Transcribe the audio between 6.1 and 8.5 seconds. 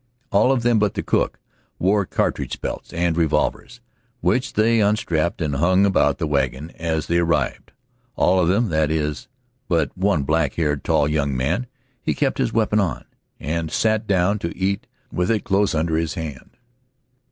the wagon as they arrived. All of